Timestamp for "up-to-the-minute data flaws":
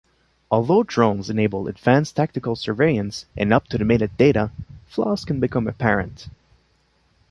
3.53-5.23